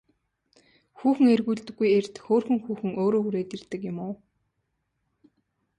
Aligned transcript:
Хүүхэн 0.97 1.27
эргүүлдэггүй 1.35 1.89
эрд 1.97 2.15
хөөрхөн 2.25 2.59
хүүхэн 2.63 2.91
өөрөө 3.01 3.21
хүрээд 3.23 3.55
ирдэг 3.55 3.81
юм 3.91 3.97
уу? 4.07 4.13